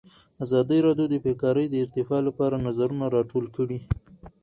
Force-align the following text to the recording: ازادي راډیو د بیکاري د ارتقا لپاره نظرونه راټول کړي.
ازادي 0.43 0.77
راډیو 0.87 1.07
د 1.11 1.15
بیکاري 1.25 1.65
د 1.69 1.75
ارتقا 1.83 2.17
لپاره 2.27 2.63
نظرونه 2.67 3.05
راټول 3.15 3.45
کړي. 3.55 3.79